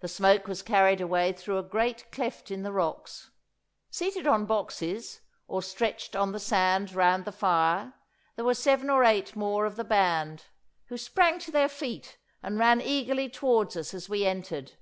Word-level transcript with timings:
The 0.00 0.08
smoke 0.08 0.46
was 0.46 0.60
carried 0.60 1.00
away 1.00 1.32
through 1.32 1.56
a 1.56 1.62
great 1.62 2.12
cleft 2.12 2.50
in 2.50 2.64
the 2.64 2.70
rocks. 2.70 3.30
Seated 3.88 4.26
on 4.26 4.44
boxes, 4.44 5.22
or 5.46 5.62
stretched 5.62 6.14
on 6.14 6.32
the 6.32 6.38
sand 6.38 6.92
round 6.92 7.24
the 7.24 7.32
fire, 7.32 7.94
there 8.36 8.44
were 8.44 8.52
seven 8.52 8.90
or 8.90 9.04
eight 9.04 9.34
more 9.36 9.64
of 9.64 9.76
the 9.76 9.84
band, 9.84 10.44
who 10.88 10.98
sprang 10.98 11.38
to 11.38 11.50
their 11.50 11.70
feet 11.70 12.18
and 12.42 12.58
ran 12.58 12.82
eagerly 12.82 13.30
towards 13.30 13.74
us 13.74 13.94
as 13.94 14.06
we 14.06 14.26
entered. 14.26 14.72